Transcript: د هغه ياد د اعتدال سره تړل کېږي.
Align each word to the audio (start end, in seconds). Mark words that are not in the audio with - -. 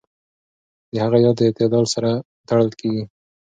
د 0.91 0.93
هغه 1.03 1.17
ياد 1.23 1.35
د 1.39 1.41
اعتدال 1.47 1.85
سره 1.93 2.09
تړل 2.47 2.69
کېږي. 2.79 3.03